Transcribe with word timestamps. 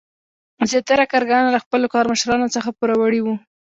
زیاتره 0.69 1.05
کارګران 1.13 1.45
له 1.51 1.59
خپلو 1.63 1.85
کارمشرانو 1.95 2.53
څخه 2.55 2.69
پوروړي 2.77 3.19
وو. 3.23 3.35